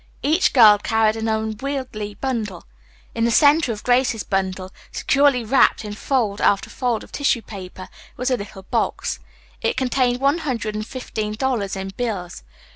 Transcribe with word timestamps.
Each 0.23 0.51
girl 0.51 0.79
carried 0.79 1.15
an 1.15 1.27
unwieldy 1.27 2.15
bundle. 2.15 2.65
In 3.13 3.23
the 3.23 3.29
center 3.29 3.71
of 3.71 3.83
Grace's 3.83 4.23
bundle, 4.23 4.71
securely 4.91 5.43
wrapped 5.43 5.85
in 5.85 5.93
fold 5.93 6.41
after 6.41 6.71
fold 6.71 7.03
of 7.03 7.11
tissue 7.11 7.43
paper, 7.43 7.87
was 8.17 8.31
a 8.31 8.37
little 8.37 8.63
box. 8.63 9.19
It 9.61 9.77
contained 9.77 10.19
one 10.19 10.39
hundred 10.39 10.73
and 10.73 10.87
fifteen 10.87 11.33
dollars 11.33 11.75
in 11.75 11.89
bills. 11.89 12.41